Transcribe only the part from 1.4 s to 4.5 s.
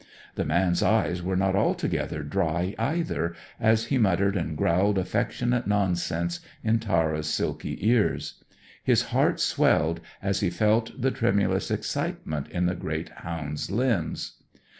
altogether dry, either, as he muttered